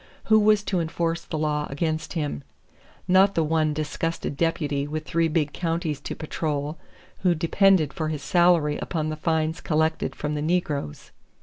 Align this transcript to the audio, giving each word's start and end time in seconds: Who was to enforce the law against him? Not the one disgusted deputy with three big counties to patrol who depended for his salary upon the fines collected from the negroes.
Who 0.23 0.39
was 0.39 0.63
to 0.63 0.79
enforce 0.79 1.23
the 1.25 1.37
law 1.37 1.67
against 1.69 2.13
him? 2.13 2.43
Not 3.07 3.35
the 3.35 3.43
one 3.43 3.71
disgusted 3.71 4.35
deputy 4.35 4.87
with 4.87 5.05
three 5.05 5.27
big 5.27 5.53
counties 5.53 5.99
to 6.01 6.15
patrol 6.15 6.79
who 7.19 7.35
depended 7.35 7.93
for 7.93 8.07
his 8.09 8.23
salary 8.23 8.79
upon 8.79 9.09
the 9.09 9.15
fines 9.15 9.61
collected 9.61 10.15
from 10.15 10.33
the 10.33 10.41
negroes. 10.41 11.11